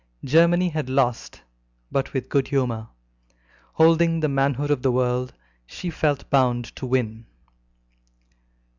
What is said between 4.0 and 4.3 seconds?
the